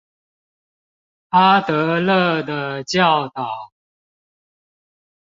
[1.29, 3.71] 阿德勒的教導